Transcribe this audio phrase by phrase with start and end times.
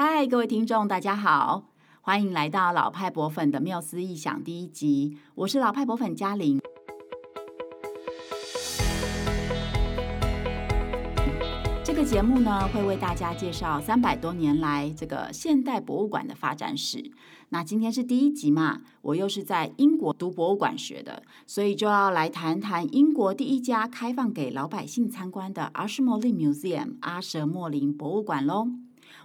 [0.00, 6.60] 嗨，各位听众，大家好，欢迎来到老派博粉的缪斯异想第一集，我是老派博粉嘉玲。
[11.82, 17.10] 这个节目呢，会为大家介绍三百多年来这个现代博物馆的发展史。
[17.48, 28.68] 那今天是第一集嘛，我又是在英国读博物馆学的，所以就要来谈谈英国第一家开放给老百姓参观的阿什莫林 Museum 阿什莫林博物馆喽。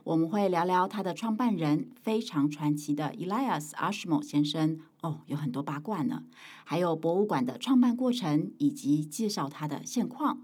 [0.04, 6.24] 我们会聊聊他的创办人非常传奇的 Elias Ashmole 先生哦，有很多八卦呢，
[6.66, 10.42] 还有博物馆的创办过程以及介绍他的现况。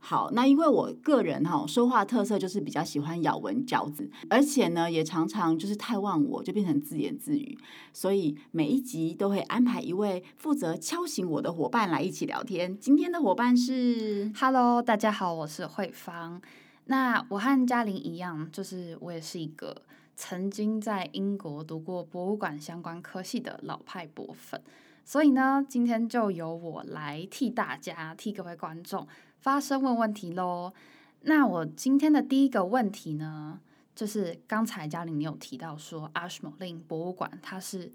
[0.00, 7.56] 好，那因为我个人哈、哦、说话特色就是比较喜欢咬文嚼字，而且呢也常常就是太忘我，就变成自言自语，
[7.92, 12.78] 所以每一集都会安排一位负责敲醒我的伙伴来一起聊天。
[12.78, 16.40] 今天的伙伴是，Hello，大家好，我是慧芳。
[16.90, 19.82] 那我和嘉玲一样，就是我也是一个
[20.16, 24.62] 曾经在英国读过博物馆相关科系的老派博粉，
[25.04, 29.06] 所以呢，今天就由我来替大家、替各位观众。
[29.38, 30.72] 发声问问题喽。
[31.20, 33.60] 那我今天的第一个问题呢，
[33.94, 37.92] 就是刚才嘉玲你有提到说，Ashmolean 博物馆它是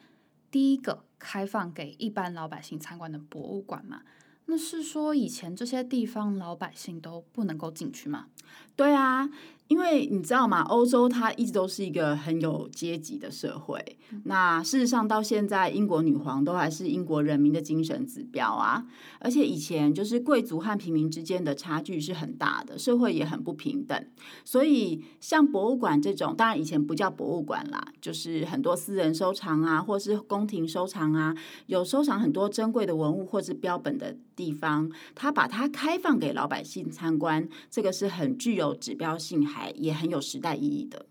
[0.51, 4.03] 第一个开放给一般老百姓参观的博物馆嘛？
[4.45, 8.27] 那是说以前这些地方老百姓都不能够进去吗？
[8.75, 9.29] 对啊。
[9.67, 10.61] 因为你知道吗？
[10.61, 13.97] 欧洲它一直都是一个很有阶级的社会。
[14.25, 18.85] 那事实上到现在，英国女皇都还是英国人民的精神指标啊。
[19.19, 24.05] 而且以前就是贵族和平民之间的差距是很大的，社会也很不平等。
[24.43, 31.35] 所以像博物馆这种，当然以前不叫博物馆啦，就是很多私人收藏啊，或是宫廷收藏啊，
[31.67, 39.47] 有收藏很多珍贵的文物或是标本的地方，它把它开放给老百姓参观，这个是很具有指标性。
[39.75, 41.05] 也很有时代意义的，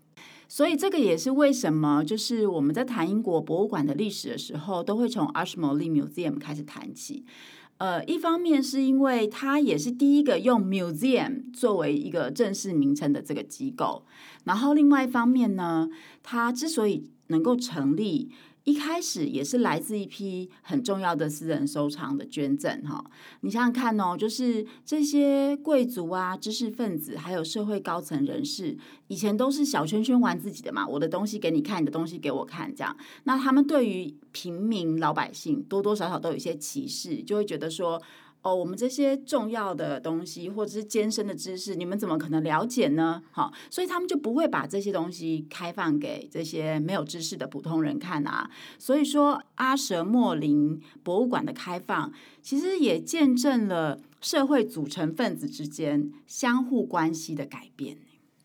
[0.47, 7.25] 所以这个也是为什么，就是我们在谈英国博物馆的历史的时候，都会从 Ashmolean Museum 开始谈起。
[7.77, 14.05] 呃，一方面是因为它也是第一个用 museum 作为一个正式名称的这个机构，
[14.45, 15.89] 然后另外一方面呢，
[16.21, 18.31] 它之所以能够成立。
[18.65, 23.03] 一开始也是来自一批很重要的私人收藏的捐赠哈，
[23.41, 38.01] 你想想看哦，就是这些贵族啊、知识分子，还有社会高层人士，以前都是小圈圈玩自己的嘛，我的东西给你看，你的东西给我看，这样，那他们对于平民老百姓多多少少都有一些歧视，就会觉得说。
[38.43, 43.23] 哦，我们这些重要的东西或者是艰深的知识，你们怎么可能了解呢？
[43.31, 48.51] 好，所以他们就不会把这些东西开放给这些没有知识的普通人看啊。
[48.77, 52.11] 所以说，阿舍莫林博物馆的开放，
[52.41, 57.97] 其实也见证了社会组成分子之间相互关系的改变。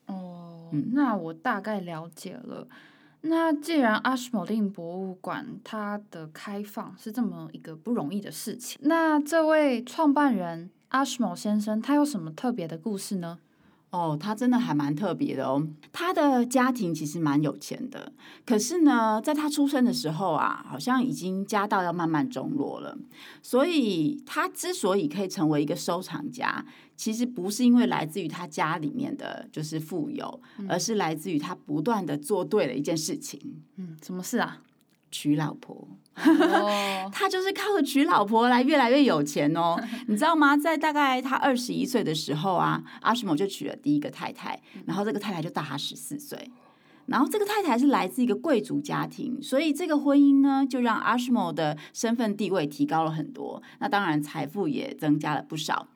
[0.06, 2.68] 哦，那我大概了解了。
[3.22, 13.38] 那既然阿什莫林博物馆它的开放是这么一个不容易的事情，那这位创办人阿什莫先生他有什么特别的故事呢？
[13.90, 15.66] 哦，他真的还蛮特别的哦。
[15.92, 18.12] 他的家庭其实蛮有钱的，
[18.44, 22.96] 可是呢，在他出生的时候啊，好像已经家道要慢慢中落了。
[23.42, 26.64] 所以，他之所以可以成为一个收藏家，
[26.96, 33.40] 其实不是因为来自于他家里面的就是富有，而是来自于他不断的做对了一件事情。
[33.76, 34.62] 嗯，什么事啊？
[35.10, 35.88] 娶老婆。
[37.12, 40.56] 他就是靠着娶老婆来越来越有钱哦， 你知道吗？
[40.56, 46.50] 在大概他二十一岁的时候啊，阿什莫就娶了第一个太太，然后这个太太就大他十四岁，
[47.06, 55.86] 然后这个太太是来自一个贵族家庭，所以这个婚姻呢，就让阿什莫的身份地位提高了很多，那当然财富也增加了不少。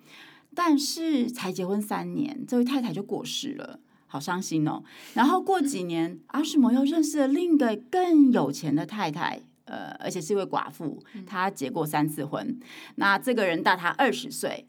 [0.54, 3.80] 但是才结婚三年，这位太太就过世了，
[4.12, 4.82] 好伤心哦。
[5.14, 9.40] 然后过几年，阿什摩又认识了另一个更有钱的太太。
[9.64, 12.60] 呃，而且是一位寡妇，她结过三次婚。
[12.96, 14.66] 那这个人大她二十岁，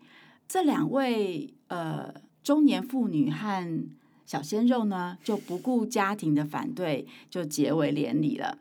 [0.47, 3.83] 这两位呃中年妇女和
[4.25, 8.59] 小鲜肉呢，就不顾家庭的反对，就结为连理了。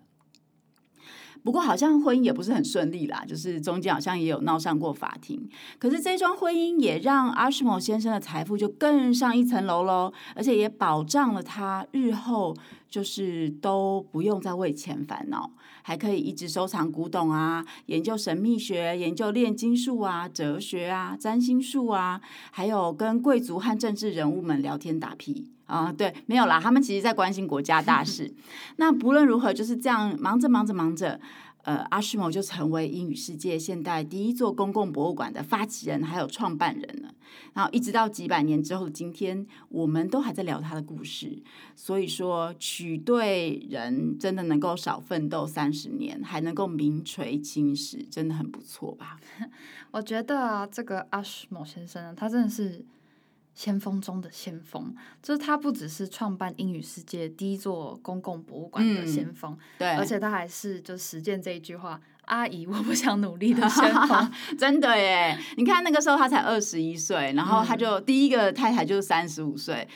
[1.42, 5.48] 不过好像婚姻也不是很顺利啦，就是中间好像也有闹上过法庭。
[5.78, 12.56] 可是这桩婚姻也让阿什莫先生的财富就更上一层楼喽，而且也保障了他日后
[12.92, 15.50] 就是都不用再为钱烦恼，
[15.80, 25.48] 还可以一直收藏古董啊，研究神秘学，研究炼金术啊，哲学啊，占星术啊，还有跟贵族和政治人物们聊天打屁。
[25.64, 28.30] 啊，对，没有啦，他们其实在关心国家大事。
[28.76, 31.18] 那不论如何，就是这样忙着忙着忙着，
[31.62, 37.14] 呃，阿什莫就成为英语世界现代第一座公共博物馆的发起人，还有创办人了。
[37.54, 41.42] 然后一直到几百年之后的今天，我们都还在聊他的故事。
[41.76, 49.18] 所以说，取对人真的能够少奋斗三十年，还能够名垂青史，真的很不错吧？
[49.92, 52.84] 我觉得啊，这个阿什莫先生呢，他真的是。
[53.54, 64.32] 先锋中的先锋，就是他不只是创办英语世界第一座公共博物馆的先锋，嗯，对，而且他还是就实践这一句话：“阿姨，我不想努力的先锋。
[64.58, 65.38] ”真的耶！
[65.56, 69.86] 你看那个时候他才二十一岁，然后他就第一个太太就是三十五岁，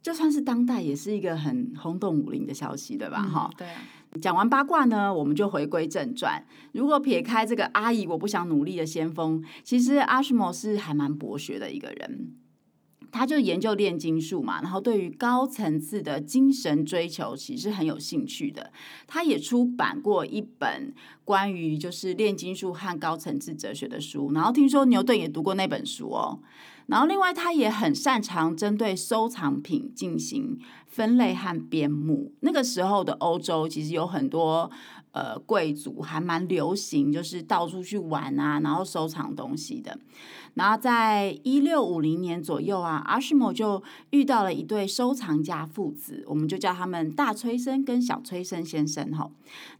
[0.00, 3.20] 就算是当代也是一个很轰动武林的消息，对吧？
[3.20, 3.82] 哈、嗯，对啊。
[4.20, 6.44] 讲完八卦呢，我们就回归正传。
[6.72, 12.34] 如果撇开这个阿姨，我不想努力的先锋，其实阿什莫是还蛮博学的一个人。
[13.12, 18.72] 他就研究炼金术嘛，然后对于高层次的精神追求其实很有兴趣的。
[19.06, 20.92] 他也出版过一本
[21.24, 26.40] 关于就是炼金术和高层次哲学的书，然后听说牛顿也读过那本书哦。
[26.86, 32.32] 然后另外他也很擅长针对收藏品进行分类和编目。
[32.40, 34.70] 那个时候的欧洲其实有很多。
[35.12, 39.98] 呃，贵族还蛮流行，就是到处去玩啊，然后收藏东西的。
[40.54, 49.30] 然后在一六五零年左右啊，阿什莫就遇到了一对收藏家父子，我们就叫他们大崔生跟小崔生先生哈。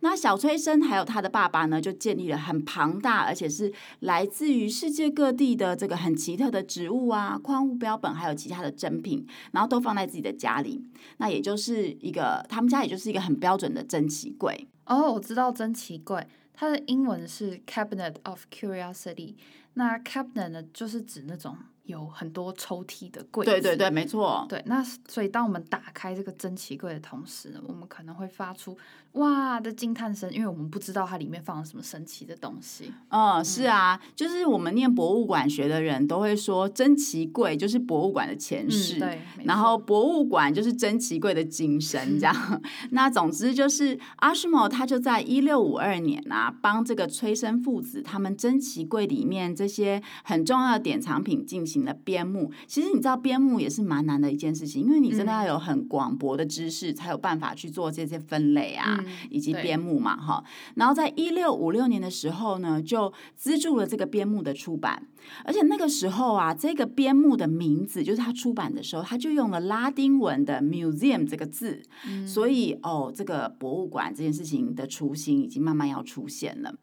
[0.01, 10.83] 那小崔生还有他的爸爸呢，就建立了很庞大，而且是来自于世界各地的这个很奇特的植物啊、矿物标本，还有其他的珍品，然后都放在自己的家里。
[11.19, 14.67] 那也就是一个，他们家也就是一个很标准的珍奇柜。
[14.85, 19.37] 哦，我知道真奇怪，它的英文是 Cabinet of Curiosity。
[19.75, 21.57] 那 Cabinet 呢，就是指那种。
[21.85, 24.47] 有很多抽屉的柜子，对对对，没错。
[24.49, 28.79] 对，那所以当我们打开这个珍奇柜的同时呢，我们可能会发出
[29.13, 32.93] 哇的惊叹声，因为我们不知道它里面放了什么神奇的东西。
[33.09, 42.63] 嗯，嗯是啊，就是我们念博物馆学的人都会说，珍奇柜就是博物馆的前世，嗯、对，然后博物馆就是珍奇柜的今生，这样。
[42.91, 51.72] 那总之就是阿什莫他就在一六五二年啊，帮这个崔生父子他们珍奇柜里面这些很重要的典藏品进行。
[51.73, 60.45] 型的编目，其实你知道编目也是蛮难的一件事情，因为你真的要有很广博的知识，才有办法去做这些分类啊，嗯、以及编目嘛，哈。
[60.75, 65.07] 然后在一六五六年的时候呢，就资助了这个编目的出版，
[65.45, 76.75] 而且那个时候啊，这个编目的名字就是他出版的时候，他就用了拉丁文的 museum 这个字，嗯、所以哦，这个博物馆这件事情的雏形已经慢慢要出现了。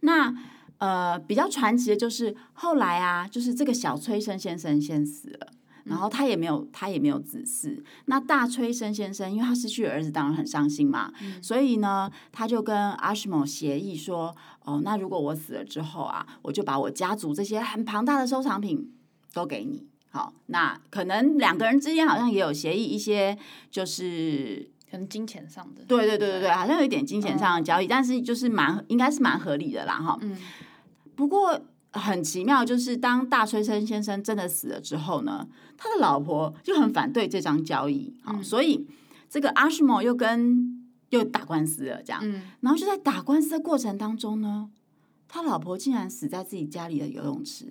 [0.00, 0.34] 那
[0.78, 5.48] 呃，比较传奇的就是后来啊，就是这个小崔生先生先死了，
[5.84, 7.82] 然后他也没有他也没有子嗣。
[8.04, 18.92] 那大崔生先生，因为他失去儿子，当然很伤心嘛，嗯、所以呢，他就跟阿什莫协议说，哦，那如果我死了之后啊，我就把我家族这些很庞大的收藏品
[19.32, 19.86] 都给你。
[20.10, 23.38] 好，那可能两个人之间好像也有协议一些，
[23.70, 24.70] 就是。
[24.88, 30.16] 可能金钱上的，对对对对对，好像有一点金钱上的交易，嗯、但是就是蛮应该是蛮合理的啦哈。
[30.22, 30.36] 嗯。
[31.16, 31.60] 不过
[31.92, 38.86] 很奇妙，就是当大崔生先生真的死了之后呢，他的老婆就很反对这张交易，嗯、所以
[39.28, 42.20] 这个阿什莫又跟又打官司了，这样。
[42.22, 42.42] 嗯。
[42.60, 44.68] 然后就在打官司的过程当中呢，
[45.26, 47.64] 他老婆竟然死在自己家里的游泳池，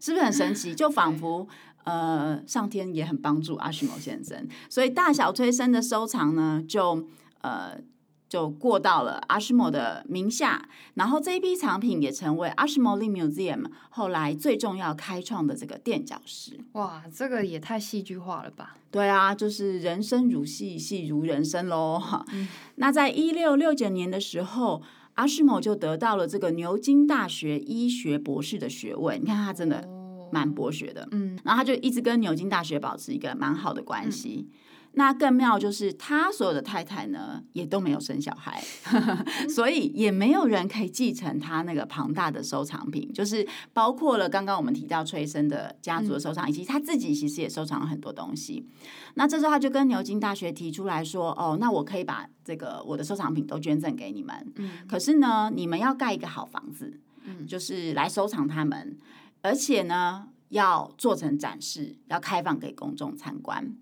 [0.00, 0.74] 是不是很神奇？
[0.74, 1.46] 就仿佛。
[1.84, 7.06] 呃，上天也很帮助阿什莫先生，所以大小崔生的收藏呢，就
[7.42, 7.80] 呃
[8.28, 16.58] 就过到了阿什莫的名下，然后这一批藏品也成为 Ashmolean Museum 后来最重要开创的这个垫脚石。
[16.72, 18.76] 哇，这个也太戏剧化了吧？
[18.90, 22.02] 对啊，就是人生如戏，戏如人生喽。
[22.32, 24.82] 嗯、那在一六六九年的时候，
[25.14, 29.18] 阿什莫就得到了这个牛津大学医学博士的学位。
[29.18, 29.78] 你看他真的。
[29.78, 29.92] 哦
[30.32, 34.44] 蛮博学的，嗯，然后他就一直跟牛津大学保持一个蛮好的关系。
[34.44, 34.58] 嗯、
[34.98, 38.62] 那更妙就是他所有的太太呢，也都没有生小孩，
[39.46, 48.66] 所以也没有人可以继承他那个庞大的收藏品，就是包括了刚刚我们提到崔生的家族的收藏，以及他自己其实也收藏了很多东西。
[49.14, 58.98] 那这时候他就跟牛津大学提出来说：“哦，那我可以把这个我的收藏品都捐赠给你们，嗯，可是呢，你们要盖一个好房子，嗯，就是来收藏他们。”
[59.42, 63.76] 而且呢，要做成展示，要开放给公众参观。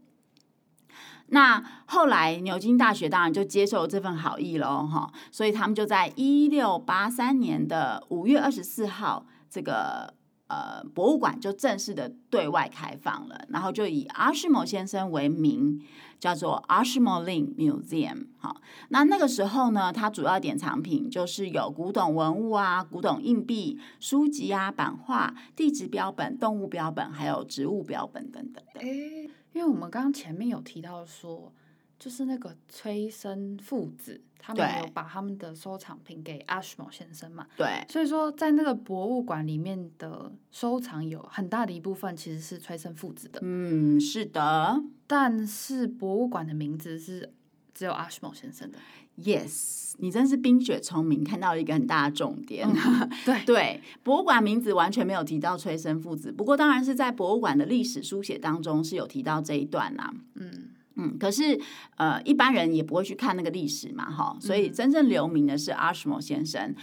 [1.28, 10.12] 那后来牛津大学当然就接受这份好意喽，哈，所以他们就在一六八三年的五月二十四号，这个
[10.54, 15.82] 呃博物馆就正式的对外开放了，然后就以 Ashmole 先生为名，
[16.20, 18.26] 叫做 Ashmole Lin Museum。
[18.38, 28.80] 好，那那个时候呢，它主要典藏品就是有古董文物啊、古董硬币、书籍啊、版画、地质标本、动物标本，还有植物标本等等的。
[28.80, 31.52] 诶，因为我们刚刚前面有提到说。
[31.96, 37.46] 就是那个崔生父子，他们有把他们的收藏品给 Ashmole 先生嘛？
[37.56, 43.40] 对，所以说在那个博物馆里面的收藏有很大的一部分其实是崔生父子的。
[43.42, 44.82] 嗯，是的。
[45.06, 47.32] 但是博物馆的名字是
[47.72, 48.78] 只有 Ashmole 先生的。
[49.16, 52.68] Yes，你真是冰雪聪明，看到了一个很大的重点。
[52.68, 60.12] 嗯、 对对，博物馆名字完全没有提到崔生父子，不过当然是在博物馆的历史书写当中是有提到这一段啦。
[60.34, 60.73] 嗯。
[60.96, 61.60] 嗯，可是
[61.96, 66.62] 呃，一般人也不会去看那个历史嘛，哈，所以真正留名的是 Ashmole 先生。
[66.68, 66.76] 嗯、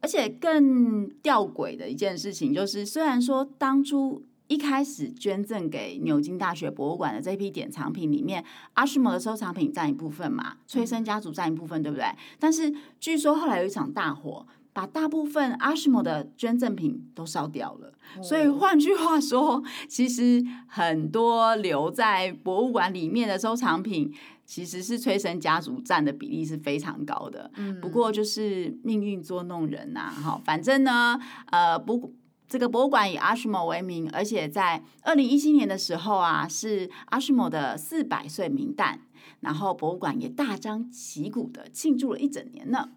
[0.00, 12.06] 而且更吊诡的一件事情就是，虽然说当初一开始捐赠给牛津大学博物馆的这批典藏品里面，Ashmole 的收藏品占一部分嘛，崔森家族占一部分，对不对？
[12.38, 14.46] 但是据说后来有一场大火。
[14.78, 17.92] 把大部分 Ashmole 的捐赠品都烧掉了，
[18.22, 24.14] 所以换句话说，其实很多留在博物馆里面的收藏品，
[24.46, 27.50] 其实是崔生家族占的比例是非常高的。
[27.82, 32.14] 不过就是命运捉弄人呐，哈，反正呢，呃，不，
[32.46, 39.00] 这个博物馆以 Ashmole 为名，而且在二零一七年的时候啊，是 Ashmole 的四百岁名诞，
[39.40, 42.90] 然后博物馆也大张旗鼓的庆祝了一整年呢。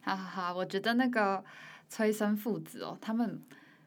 [0.00, 1.42] 哈哈哈，我觉得那个
[1.88, 3.40] 崔森父子哦，他们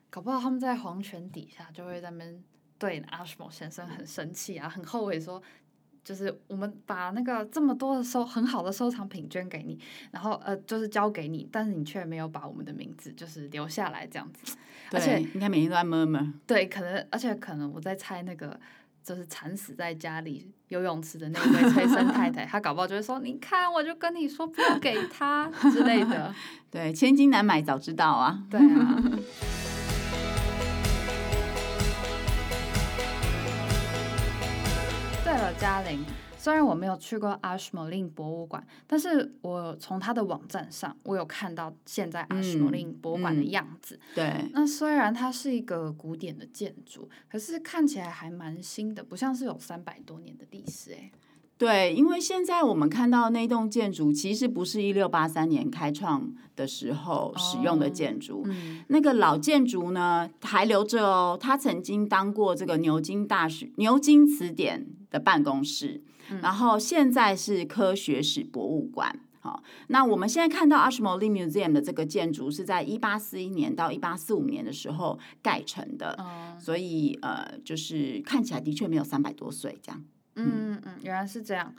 [0.09, 2.43] 搞不好他们在皇权底下就会在那边
[2.79, 5.39] 对 Ashmole 先生很生气啊，很后悔说，
[6.03, 9.77] 就是我们把那个这么多的收很好的收藏品捐给你，
[10.09, 14.55] 然后呃就是交给你，但是你却没有把我们的名字就是留下来这样子，
[14.89, 16.33] 对而且应该每天都在 murmur。
[16.47, 18.59] 对，可能而且可能我在猜那个。
[19.07, 26.35] 就是惨死在家里游泳池的那位崔生太太， 她搞不好就会说：“你看，我就跟你说不要给他之类的。
[26.69, 28.37] ”对，千金难买早知道啊。
[28.51, 29.01] 对啊。
[35.23, 36.03] 对了，嘉玲。
[36.47, 43.95] 虽然我没有去过 Ashmole Lin 博物馆，但是我从他的网站上，我有看到现在 Ashmole Lin 博物馆的样子。
[43.95, 51.11] 嗯嗯、对，那虽然它是一个古典的建筑，可是看起来还蛮新的，不像是有三百多年的历史哎。
[51.57, 58.43] 对，因为现在我们看到那栋建筑，其实不是一六八三年开创的时候使用的建筑。
[58.43, 61.37] 哦嗯、那个老建筑呢，还留着哦。
[61.37, 66.01] 它曾经当过这个牛津大学牛津词典的办公室。
[66.41, 80.03] 然后现在是科学史博物馆，好，那我们现在看到 Ashmole Lin Museum 的这个建筑是在一八四一年到一八四五年的时候盖成的，嗯、所以呃，就是看起来的确没有三百多岁这样。
[80.35, 81.73] 嗯嗯嗯，原来是这样。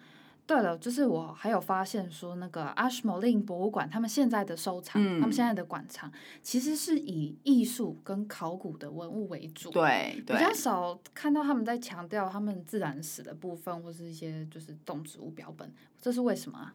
[0.49, 6.11] 对了，就是我还有发现说，那个 Ashmole Lin 博物馆，他们现在的收藏，嗯、他们现在的馆藏，
[6.43, 16.75] 其实是以艺术跟考古的文物为主，对，对比较少看到他们在强调他们自然史的部分，或是一些就是动植物标本，这是为什么啊？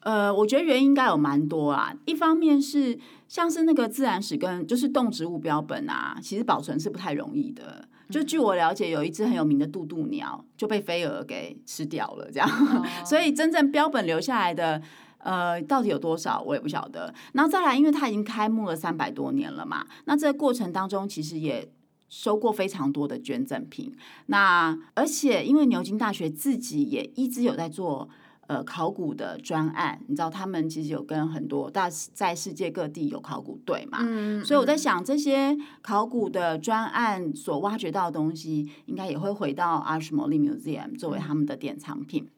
[0.00, 1.92] 呃，我觉得原因应该有蛮多啊。
[2.04, 7.88] 一方面是像是那个自然史跟就是动植物标本啊，其实保存是不太容易的。
[8.08, 12.48] 就据我了解，有一只很有名的渡渡鸟就被飞蛾给吃掉了，这样。
[12.48, 12.86] Oh.
[13.04, 14.80] 所以真正标本留下来的，
[15.18, 17.12] 呃，到底有多少，我也不晓得。
[17.32, 21.68] 然后再来，因为它已经开幕了三百多年了嘛，那这个过程当中其实也
[22.08, 23.92] 收过非常多的捐赠品。
[24.26, 28.08] 那而且因为牛津大学自己也一直有在做。
[28.46, 42.28] 呃，考古的专案，你知道他们其实有跟很多大在世界各地有考古队嘛，嗯，所以我在想这些考古的专案所挖掘到的东西，应该也会回到 Ashmole Lin Museum 作为他们的典藏品。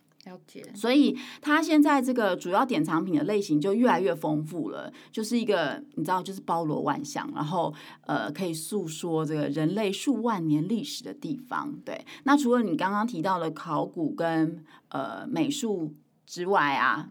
[0.74, 7.72] 所以它现在这个主要典藏品的类型就越来越丰富了，就是一个你知道，就是包罗万象，然后
[8.06, 11.72] 呃，可以诉说这个人类数万年历史的地方。
[11.84, 15.94] 对，那除了你刚刚提到的考古跟呃美术
[16.26, 17.08] 之外啊，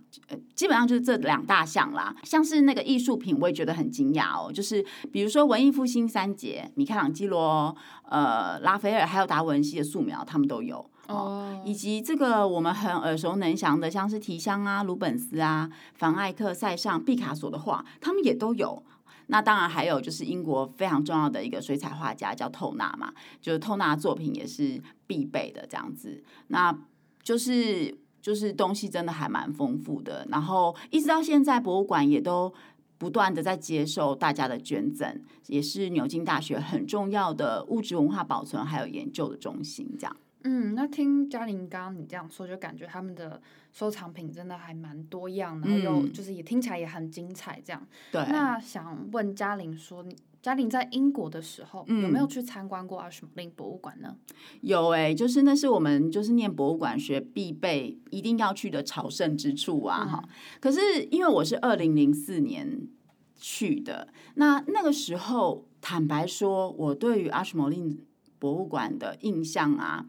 [0.53, 2.15] 基本上就是这两大项啦。
[2.23, 10.87] 像是那个艺术品，我也觉得很惊讶哦，就是比如说文艺复兴三杰，米开朗基罗、呃拉斐尔还有达文西的素描，他们都有。
[11.07, 18.83] 哦，以及这个我们很耳熟能详的，像是提香啊、鲁本斯啊、凡艾克、塞尚、毕卡索的画，他们也都有。
[19.29, 26.23] 那当然还有就是英国非常重要的一个水彩画家叫透纳嘛，就是透纳作品也是必备的这样子。
[26.47, 26.73] 那
[27.21, 30.25] 就是就是东西真的还蛮丰富的。
[30.29, 32.53] 然后一直到现在，博物馆也都
[32.97, 39.93] 不断的在接受大家的捐赠，也是牛津大学很重要的物质文化保存还有研究的中心。
[39.99, 43.41] 这样，嗯，那听嘉玲刚刚你这样说，就感觉他们的
[43.73, 47.61] 收藏品真的还蛮多样，然后又就是也听起来也很精彩。
[47.65, 48.21] 这样，对。
[48.29, 50.05] 那想问嘉玲说，
[50.41, 54.15] 嘉玲在英国的时候、嗯、有没有去参观过 Ashmolean 博物馆呢？
[54.61, 60.29] 有哎、欸，就是那是我们就是念博物馆学必备一定要去的朝圣之处啊哈、嗯。
[60.61, 62.87] 可是因为我是二零零四年
[63.35, 67.97] 去的，那那个时候坦白说，我对于 Ashmolean
[68.39, 70.05] 博物馆的印象啊。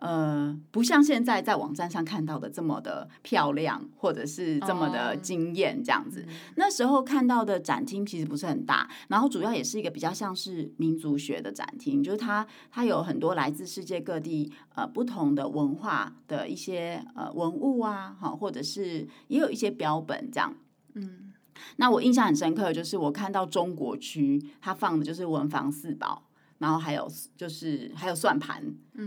[0.00, 6.22] 呃，不像现在在网站上看到的这么的漂亮，或者是这么的惊艳这样子。
[6.22, 6.30] Oh.
[6.56, 20.54] 那时候看到的展厅其实不是很大，然后主要也是一个比较像是民族学的展厅，就是它它有很多来自世界各地呃不同的文化的一些呃文物啊，好，或者是也有一些标本这样。
[20.94, 21.32] 嗯，
[21.76, 26.29] 那我印象很深刻，就是我看到中国区它放的就是文房四宝。
[26.60, 28.62] 然后还有就是还有算盘，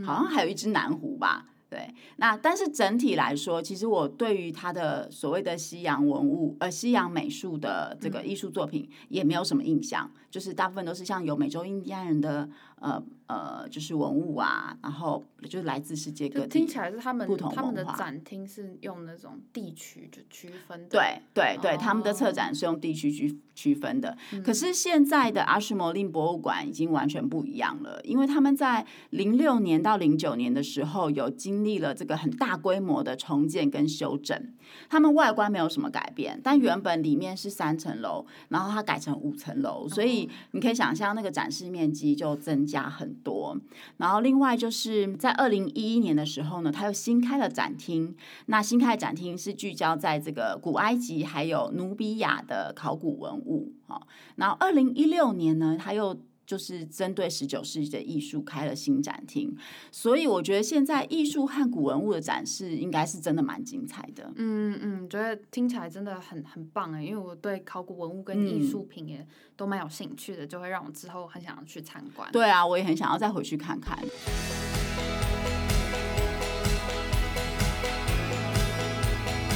[0.06, 1.46] 好像还有一只南湖吧。
[1.70, 12.48] 对，那但是整体来说，其实我对于他的所谓的西洋文物呃西洋美术的这个艺术作品也没有什么印象，就是大部分都是像有美洲印第安人的
[12.84, 13.04] 呃。
[13.26, 24.16] 呃，就是文物啊，然后就是来自世界各地，听起来是他们不同他们的展厅是用那种地区就区分的，对对对，他们的策展是用地区区区分的。
[24.34, 24.44] 嗯。
[24.44, 34.54] 可是现在的阿什莫林博物馆已经完全不一样了，因为他们在零六年到零九年的时候有经历了这个很大规模的重建跟修整。
[34.90, 43.12] 他们外观没有什么改变，但原本里面是三层楼，然后它改成五层楼，所以你可以想象那个展示面积就增加加很。
[43.24, 43.58] 多，
[43.98, 48.14] 然后另外就是在二零一一年的时候呢，他又新开了展厅。
[48.48, 53.72] 那新开的展厅是聚焦在这个古埃及还有努比亚的考古文物。
[53.88, 59.56] 好，然后二零一六年呢，他又就是针对十九世纪的艺术开了新展厅，
[59.92, 64.32] 所以我觉得现在艺术和古文物的展示应该是真的蛮精彩的。
[64.36, 72.30] 嗯嗯，觉得听起来真的很很棒哎，因为我对考古文物跟艺术品也都蛮有兴趣的，就会让我之后很想要去参观。
[72.32, 73.98] 对啊，我也很想要再回去看看。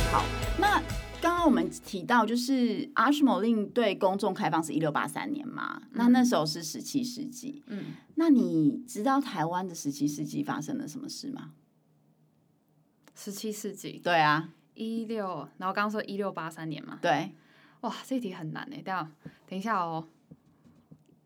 [0.10, 0.24] 好，
[0.58, 0.82] 那。
[1.48, 7.64] 我们提到，就是 Ashmolean 对公众开放是一六八三年嘛，嗯，那那时候是十七世纪。
[7.68, 11.54] 嗯，那你知道台湾的十七世纪发生了什么事吗？
[13.16, 14.00] 十七世纪？
[14.04, 17.00] 对啊，一六，然后刚刚说一六八三年嘛。
[17.02, 17.32] 对，
[17.82, 19.12] 哇，这题很难诶，等下，
[19.48, 20.06] 等一下哦。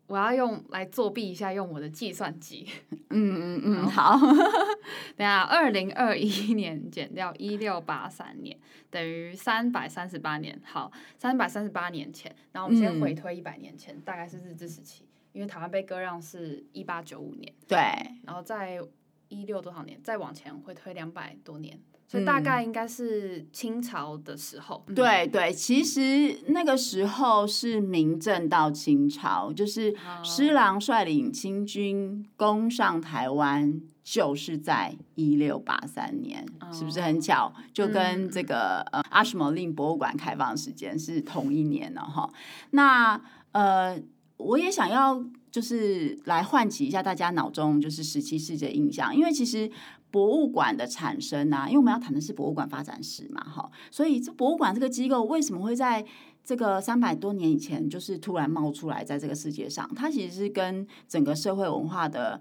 [0.06, 2.68] 我要用来作弊一下，用我的计算机。
[3.10, 4.18] 嗯嗯嗯， 好。
[5.16, 8.58] 等下，二零二一年减掉一六八三年，
[8.90, 10.60] 等于三百三十八年。
[10.64, 17.52] 好，三百三十八年前，然后我们先回推一百年前，嗯，大概是日治时期，因为台湾被割让是一八九五年。
[17.66, 17.78] 对。
[18.24, 18.80] 然后在
[19.28, 21.78] 一六多少年，再往前回推两百多年。
[22.12, 24.84] 所以大概应该是清朝的时候。
[24.86, 37.50] 嗯、对对，其实那个时候是明正到清朝，就是施琅率领清军攻上台湾，就是在一六八三年，哦，是不是很巧？
[37.72, 42.30] 就跟这个、嗯、呃阿什莫林博物馆开放时间是同一年了哈。
[42.72, 43.18] 那
[43.52, 43.98] 呃，
[44.36, 49.70] 我也想要就是来唤起一下大家脑中就是十七世纪的印象，因为其实。
[50.12, 56.04] 博物馆的产生啊，因为我们要谈的是博物馆发展史嘛，哈，所以这博物馆这个机构为什么会在
[56.44, 59.90] 这个三百多年以前就是突然冒出来在这个世界上？
[59.96, 62.40] 它其实是跟整个社会文化的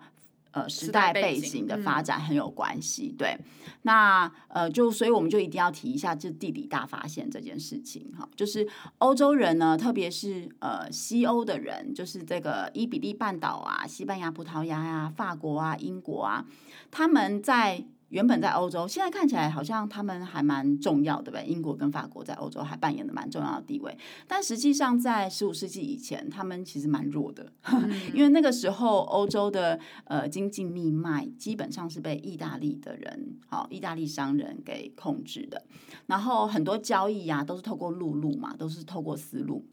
[0.51, 3.13] 呃时代背景的发展很有关系。
[3.17, 3.37] 对，
[3.83, 8.67] 那呃，就所以我们就一定要提一下这地理大发现这件事情，哈，就是
[8.99, 16.45] 欧洲人呢，特别是呃西欧的人，就是这个伊比利半岛啊、西班牙、葡萄牙呀、啊、法国啊、英国啊。
[16.89, 21.45] 他们在原本在欧洲，现在看起来好像他们还蛮重要的，对不对？
[21.45, 23.97] 英国跟法国在欧洲还扮演的蛮重要的地位，
[24.27, 27.51] 但实际上在十五世纪以前，他们其实蛮弱的，
[28.13, 35.63] 因为那个时候欧洲的呃经济命脉基本上是被意大利的人，好，意大利商人给控制的，
[36.07, 39.65] 然后很多交易呀、啊、都是透过陆路嘛，都是透过丝路，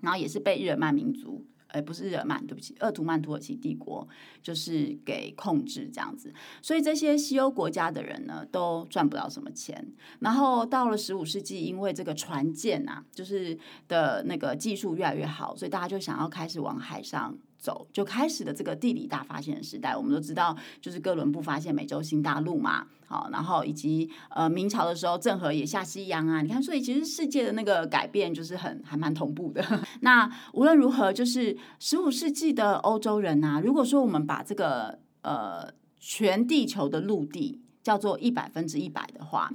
[0.00, 1.44] 然后也是被日耳曼民族。
[1.76, 4.08] 哎，不是日耳曼，对不起，鄂图曼土耳其帝国
[4.42, 9.86] 就是给控制这样子，所以这些西欧国家的人呢，都赚不到什么钱。
[10.20, 13.58] 然后到了十五世纪，因为这个船舰啊，就是
[13.88, 19.94] 的那个技术越来越好，所以大家就想要开始往海上走，就开始了这个地理大发现的时代。
[19.94, 26.42] 我们都知道，就是哥伦布发现美洲新大陆嘛，好，然后以及呃明朝的时候，郑和也下西洋啊。
[26.42, 29.64] 你看，所以其实世界的那个改变就是很还蛮同步的。
[30.02, 35.68] 那无论如何，就是十五世纪的欧洲人啊，如果说我们把这个呃
[36.00, 39.50] 全地球的陆地叫做一百分之一百的话，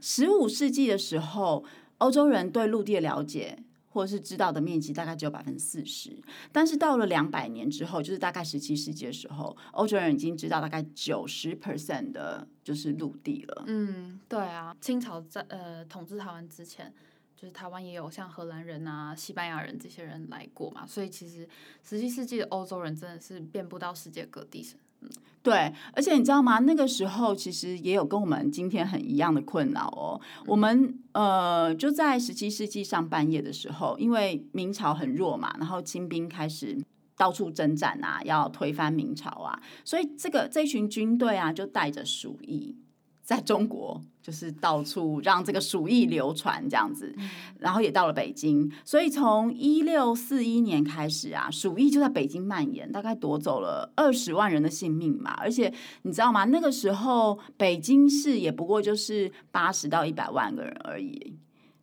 [0.00, 1.64] 十五世纪的时候，
[1.98, 3.58] 欧洲人对陆地的了解。
[3.92, 6.16] 或是知道的面积大概只有百分之四十，
[6.52, 13.64] 但是到了两百年之后，就是大概十七世纪的时候，欧洲人已经知道大概九十 percent 的就是陆地了。
[13.66, 16.94] 嗯，对啊，清朝在呃统治台湾之前，
[17.36, 21.48] 就是台湾也有像荷兰人啊、西班牙人这些人来过嘛，所以其实
[21.82, 24.64] 十七世纪的欧洲人真的是遍布到世界各地。
[25.42, 26.58] 对，而且你知道吗？
[26.58, 30.20] 那个时候其实也有跟我们今天很一样的困扰哦。
[30.46, 36.78] 我们呃，就在十七世纪上半叶的时候，因为明朝很弱嘛，然后清兵开始
[37.16, 42.76] 到处征战啊，要推翻明朝啊，所以这个这群军队啊，就带着鼠疫。
[43.30, 47.14] 在中国，就是到处让这个鼠疫流传这样子，
[47.60, 55.30] 然后也到了北京，所以从一六四一年开始啊，鼠疫就在北京蔓延，大概夺走了二十万人的性命嘛。
[55.38, 56.44] 而且你知道吗？
[56.46, 61.36] 那个时候北京市也不过就是八十到一百万个人而已。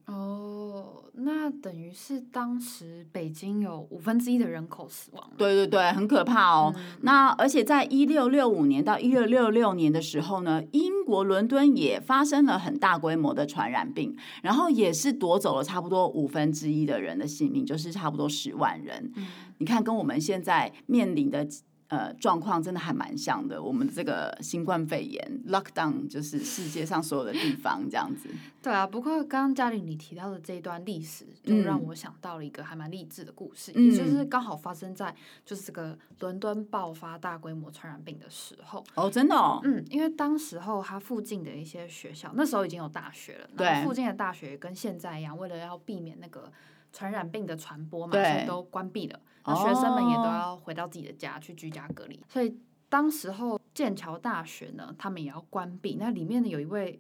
[0.08, 1.06] 哦。
[1.20, 5.32] 那等于是当时北京有五分之一的人口死亡。
[5.38, 6.74] 对对对，很可怕哦。
[6.78, 19.12] 嗯、那而且在一六六五年到一六六六年的时候呢，英国伦敦也发生了很大规模的传染病，然后也是夺走了差不多五分之一的人的性命，就是差不多十万人。
[19.16, 19.26] 嗯、
[19.58, 21.48] 你看，跟我们现在面临的。
[21.90, 23.62] 呃，状况真的还蛮像的。
[23.62, 28.30] 我们这个新冠肺炎 lockdown 就是世界上所有的地方这样子。
[28.62, 38.84] 对啊，不过刚刚嘉玲你提到的这一段历史，就让我想到了一个还蛮励志的故事，嗯、也就是刚好发生在就是这个伦敦爆发大规模传染病的时候。
[38.96, 39.62] 哦，真的哦。
[39.64, 46.52] 嗯，因为当时候它附近的一些学校，那时候已经有大学了，对，附近的大学跟现在一样，为了要避免那个
[46.98, 49.20] 传染病的传播嘛，所以都关闭了。
[49.46, 52.58] 那学生们也都要回到自己的家去居家隔离，所以
[52.90, 55.98] 当时候剑桥大学呢，他们也要关闭。
[56.00, 57.00] 那里面呢，有一位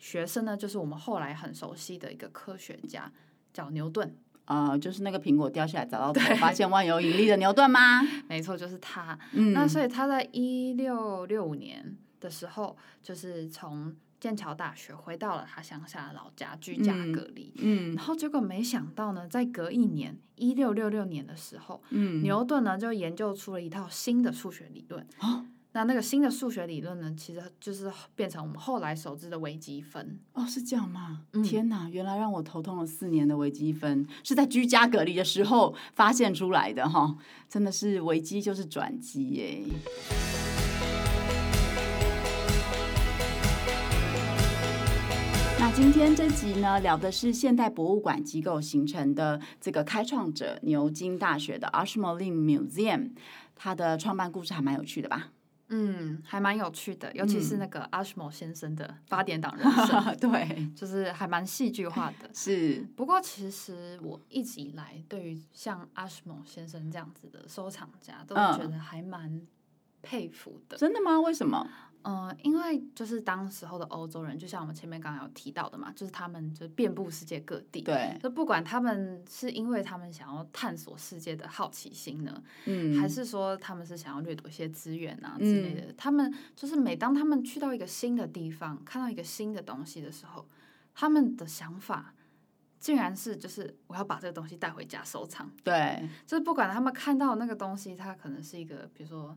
[0.00, 3.12] 学生呢，就是我们后来很熟悉的一个科学家，
[3.52, 4.16] 叫牛顿。
[4.46, 8.02] 呃，就是那个苹果掉下来找到头，发现万有引力的牛顿吗？
[8.28, 9.16] 没错，就是他。
[9.30, 13.94] 嗯，那所以他在一六六五年的时候，就是从。
[14.18, 30.18] 剑桥大学回到了他乡下的老家居家隔离，嗯，嗯，然后结果没想到呢，在隔一年一六六六年的时候，嗯，牛顿呢就研究出了一套新的数学理论，哦，那那个新的数学理论呢，其实就是变成我们后来熟知的微积分。
[30.32, 31.26] 哦，是这样吗？
[31.34, 37.16] 嗯，天哪，原来让我头痛了四年的微积分是在居家隔离的时候发现出来的哈，
[37.48, 39.62] 真的是危机就是转机耶。
[45.76, 53.10] 今天这集呢，聊的是现代博物馆机构形成的这个开创者牛津大学的 Ashmolean Museum，
[53.54, 55.32] 它的创办故事还蛮有趣的吧？
[55.68, 62.28] 嗯，还蛮有趣的，尤其是那个 Ashmole 先生的八点档人生，嗯、 对，就是还蛮戏剧化的。
[62.32, 69.42] 是，不过其实我一直以来对于像 Ashmole 先生这样子的收藏家，都觉得还蛮
[70.00, 70.78] 佩服的。
[70.78, 71.20] 真的吗？
[71.20, 71.68] 为什么？
[72.08, 90.46] 嗯、呃，因为就是当时候的欧洲人，就像我们前面刚刚有提到的嘛，就是他们就遍布世界各地，对，就不管他们是因为他们想要探索世界的好奇心呢，嗯，还是说他们是想要掠夺一些资源啊之类的，嗯、他们就是每当他们去到一个新的地方，看到一个新的东西的时候，
[90.94, 92.14] 他们的想法
[92.78, 99.36] 竟然是就是我要把这个东西带回家收藏，对，就是不管他们看到那个东西，它可能是一个比如说。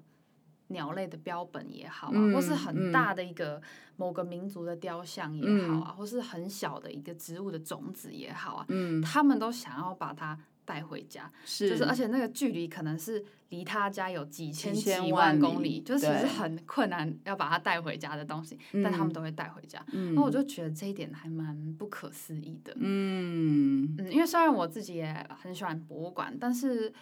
[0.70, 3.62] 鸟类的标本也好啊，嗯、或是很大的一个
[3.98, 11.70] 某个民族的雕像也好啊，嗯、或是很小的一个植物的种子也好啊，嗯、他们都想要把它带回家，是。
[11.70, 23.96] 就是而且那个距离可能是离他家有几千几万公里，就是其实很困难要把它带回家的东西，对但他们都会带回家，嗯、然后我就觉得这一点还蛮不可思议的，嗯。
[23.98, 26.94] 嗯，因为虽然我自己也很喜欢博物馆，但是。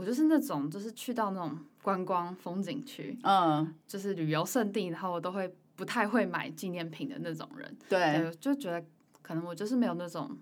[0.00, 7.76] 我就是那种，就是去到那种观光风景区，嗯，就是旅游胜地，然后我都会不太会买纪念品的那种人。
[7.86, 8.82] 对，对，就觉得
[9.20, 10.34] 可能我就是没有那种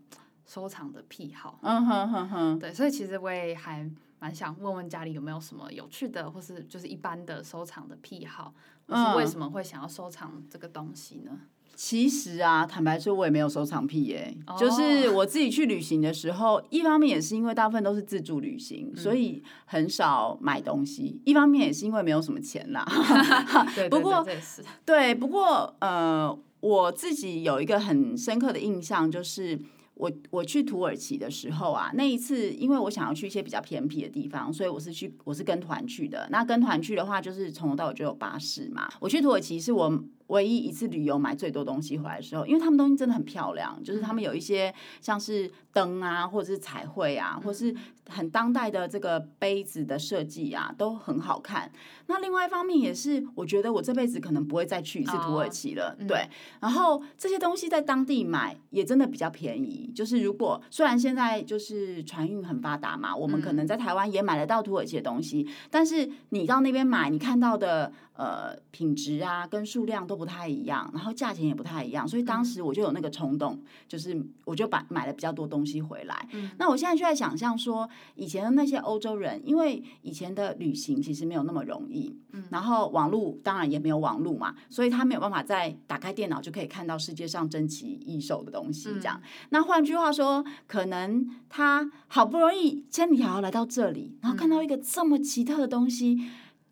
[0.47, 1.59] 收藏的癖好。
[1.62, 2.59] 嗯哼哼哼。
[2.61, 3.90] 对，所以其实我也还
[4.21, 8.55] 蛮想问问家里有没有什么有趣的，或是就是一般的收藏的癖好，
[8.87, 11.37] 嗯，为什么会想要收藏这个东西呢？
[11.81, 14.37] 其实啊，坦白说，我也没有收藏癖耶。
[14.47, 14.59] Oh.
[14.59, 22.85] 就是我自己去旅行的时候，一方面也是因为大部分都是自助旅行，嗯、所以很少买东西；一方面也是因为没有什么钱啦。
[23.77, 24.41] 对，不过对，
[24.85, 29.57] 对，不过呃，我自己有一个很深刻的印象，就是
[29.95, 36.27] 我我去土耳其的时候啊，那一次因为我想要去一些比较偏僻的地方，所以我是去我是跟团去的。
[36.33, 38.88] 那跟团去的话，就是从头到尾就有巴士嘛。
[38.99, 40.03] 我去土耳其是我。
[40.29, 47.75] 唯一一次旅游买最多东西回来的时候，因为他们东西真的很漂亮，就是他们有一些像是灯啊，或者是彩绘啊，或是
[48.09, 51.71] 很当代的这个杯子的设计啊，都很好看。
[52.07, 55.97] 那另外一方面也是，我觉得我这辈子可能不会再去一次土耳其了。
[56.07, 56.29] 对，
[56.61, 59.91] 然后这些东西在当地买也真的比较便宜。
[59.95, 67.91] 就是如果虽然现在就是船运很发达嘛，我们可能在台湾也买得到土耳其的东西，但是你到那边买，你看到的。
[68.18, 76.28] 呃，品质啊，跟数量都不太一样，然后价钱也不太一样，所以当时我就有那个冲动，就是我就把买了比较多东西回来。
[76.33, 89.22] 嗯，那我现在就在想象说，以前的那些欧洲人，因为以前的旅行其实没有那么容易，嗯，然后网络当然也没有网络嘛，所以他没有办法再打开电脑就可以看到世界上珍奇异兽的东西，这样。
[89.50, 96.18] 那换句话说，可能他好不容易千里迢迢来到这里，然后看到一个这么奇特的东西。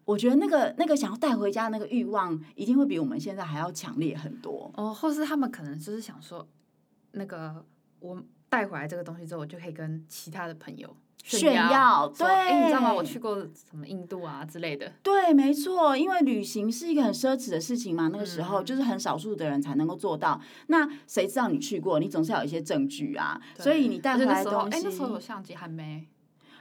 [0.07, 4.71] 我觉得那个那个想要带回家的那个欲望，一定会比我们现在还要强烈很多。
[4.75, 6.49] 哦，或是他们可能就是想说，
[7.11, 7.67] 那个
[7.99, 12.07] 我带回来这个东西之后，我就可以跟其他的朋友炫耀。
[12.07, 12.95] 对，哎，你知道吗？
[12.95, 14.93] 我去过什么印度啊之类的。
[15.03, 20.41] 对，没错，因为旅行是一个很奢侈的事情嘛，那个时候就是很少数的人才能够做到。
[20.41, 21.99] 嗯、那谁知道你去过？
[21.99, 23.41] 你总是要有一些证据啊。
[23.59, 26.07] 所以你带回来的东西，哎，那时候有相机还没，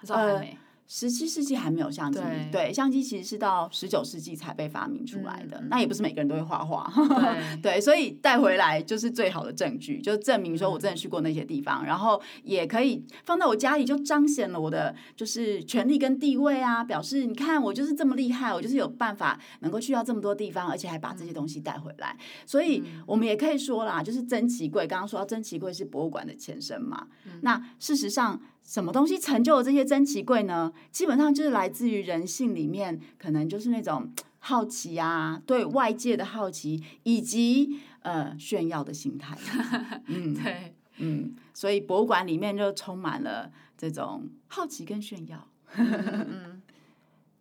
[0.01, 0.49] 那时候还没。
[0.49, 5.57] 呃十七世纪还没有相机，对，对，相机其实是到十九世纪才被发明出来的。
[5.57, 22.15] 嗯、那也不是每个人都会画画，对， 对，所以带回来就是最好的证据，就证明说我真的去过那些地方，嗯、然后也可以放在我家里，就彰显了我的就是权力跟地位啊，表示你看我就是这么厉害，我就是有办法能够去到这么多地方，而且还把这些东西带回来。
[22.45, 28.39] 所以我们也可以说啦，就是珍奇柜，刚刚说到珍奇柜是博物馆的前身嘛，嗯、那事实上。
[28.65, 30.73] 什么东西成就了这些珍奇贵呢？
[30.91, 39.37] 基本上就是来自于人性里面，可能就是那种好奇啊，对外界的好奇，以及呃炫耀的心态。
[40.07, 45.47] 嗯，对，嗯，所以博物馆里面就充满了这种好奇跟炫耀。
[45.77, 46.54] 嗯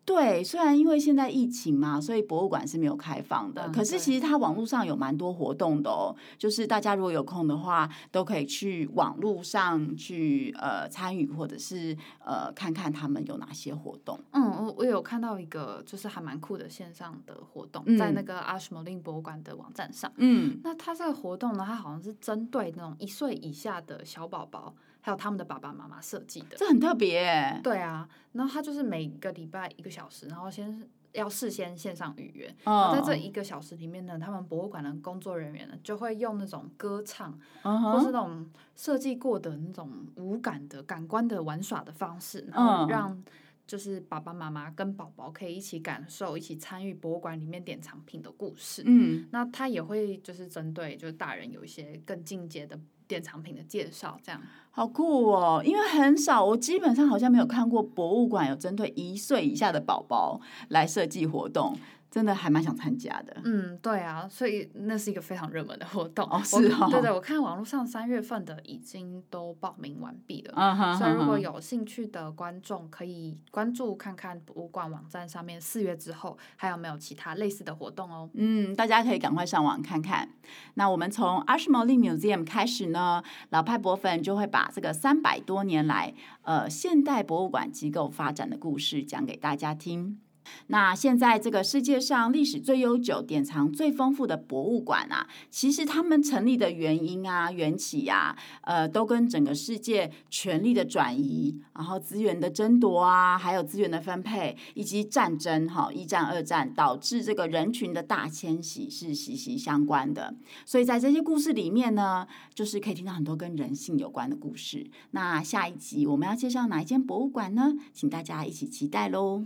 [0.05, 3.67] 对，虽然因为现在疫情嘛，所以博物馆是没有开放的。
[3.67, 14.21] 嗯、可是其实它网络上有蛮多活动的哦，就是大家如果有空的话，都可以去网络上去呃参与，或者是呃看看他们有哪些活动。
[14.33, 20.13] 嗯，我我有看到一个就是还蛮酷的线上的活动，嗯、在那个阿什莫林博物馆的网站上。
[20.17, 24.75] 嗯，那它这个活动呢，它好像是针对那种一岁以下的小宝宝。
[25.05, 27.61] 还有他们的爸爸妈妈设计的，这很特别耶。
[27.63, 32.49] 对啊，然后他就是每个礼拜一个小时，然后先要事先线上预约。
[32.65, 43.23] 在这一个小时里面呢，他们博物馆的工作人员呢，就会用那种歌唱，或是那种设计过的那种无感的感官的玩耍的方式，然后让
[43.67, 48.83] 就是爸爸妈妈跟宝宝可以一起感受，一起参与博物馆里面典藏品的故事。
[48.87, 52.81] 嗯，那他也会就是针对就是大人有一些更进阶的。
[53.07, 54.41] 典藏品的介绍，这样
[54.71, 55.63] 好酷哦！
[55.65, 61.77] 因为很少，我基本上好像没有看过博物馆有针对一岁以下的宝宝来设计活动。
[62.15, 63.37] 真的还蛮想参加的。
[63.43, 66.25] 嗯，对啊，所以那是一个非常热门的活动。
[66.31, 66.87] 哦，是哦。
[66.89, 70.55] 对对，我看网络上三月份的已经都报名完毕了。
[70.57, 70.97] 嗯哼。
[70.97, 78.31] 所以如果有兴趣的观众，可以关注看看博物馆网站上面四月之后还有没有其他类似的活动哦。
[78.35, 80.29] 嗯，大家可以赶快上网看看。
[80.75, 90.21] 那我们从 Ashmolean Museum 开始呢，老派博粉就会把这个三百多年来呃现代博物馆机构发展的故事讲给大家听。
[90.69, 110.35] 那现在这个世界上历史最悠久、典藏最丰富的博物馆啊，其实他们成立的原因啊、缘起啊，呃，都跟整个世界权力的转移，然后资源的争夺啊，还有资源的分配，以及战争哈，一战、二战导致这个人群的大迁徙是息息相关的。
[110.65, 114.91] 所以在这些故事里面呢，就是可以听到很多跟人性有关的故事。
[115.11, 117.75] 那下一集我们要介绍哪一间博物馆呢？
[117.93, 119.45] 请大家一起期待喽！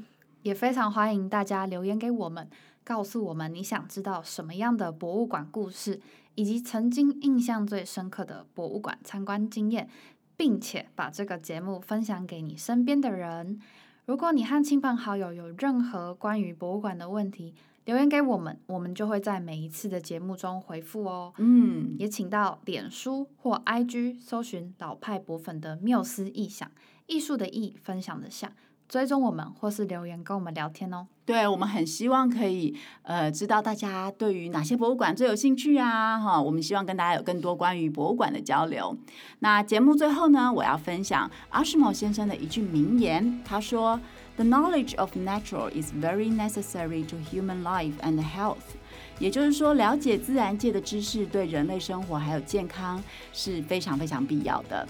[0.49, 2.49] 也非常欢迎大家留言给我们，
[2.83, 6.01] 告诉我们你想知道什么样的博物馆故事，
[6.37, 9.91] 以及曾经印象最深刻的博物馆参观经验，
[10.39, 13.61] 并且把这个节目分享给你身边的人。
[14.07, 21.35] 如果你和亲朋好友有任何关于博物馆的问题，留言给我们，我们就会在每一次的节目中回复哦。
[21.37, 26.71] 嗯，也请到脸书或 IG 搜寻老派博粉的缪斯意想，
[27.07, 28.51] 艺术的艺，分享的想。
[28.89, 31.07] 追踪我们，或是留言跟我们聊天哦。
[31.27, 36.41] 对，我们很希望可以呃知道大家对于哪些博物馆最有兴趣啊哈。
[36.41, 38.97] 我们希望跟大家有更多关于博物馆的交流。
[39.41, 44.01] 那节目最后呢，我要分享阿什莫先生的一句名言，他说
[44.37, 48.57] ：“The knowledge of nature is very necessary to human life and health。”
[49.21, 53.03] 也就是说，了解自然界的知识对人类生活还有健康
[53.35, 54.89] 是非常非常必要的。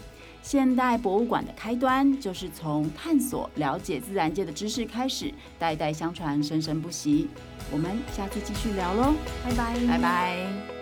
[0.50, 7.28] 现代博物馆的开端，就是从探索、了解自然界的知识开始，代代相传，生生不息。
[7.70, 9.12] 我们下次继续聊喽，
[9.44, 10.77] 拜拜，拜拜。